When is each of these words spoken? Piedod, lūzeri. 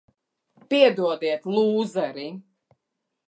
Piedod, 0.71 1.27
lūzeri. 1.57 2.27